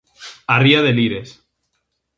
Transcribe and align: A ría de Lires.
A 0.53 0.55
ría 0.63 0.81
de 0.85 0.93
Lires. 0.97 1.29